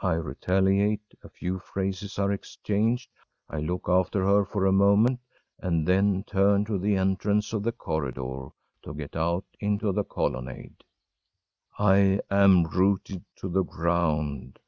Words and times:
I 0.00 0.14
retaliate 0.14 1.02
a 1.22 1.28
few 1.28 1.58
phrases 1.58 2.18
are 2.18 2.32
exchanged 2.32 3.10
I 3.50 3.58
look 3.60 3.90
after 3.90 4.24
her 4.24 4.46
for 4.46 4.64
a 4.64 4.72
moment 4.72 5.20
and 5.58 5.86
then 5.86 6.24
turn 6.26 6.64
to 6.64 6.78
the 6.78 6.96
entrance 6.96 7.52
of 7.52 7.62
the 7.62 7.72
corridor, 7.72 8.48
to 8.84 8.94
get 8.94 9.14
out 9.14 9.44
into 9.60 9.92
the 9.92 10.02
colonnade. 10.04 10.82
I 11.78 12.20
am 12.30 12.64
rooted 12.64 13.22
to 13.36 13.50
the 13.50 13.64
ground! 13.64 14.60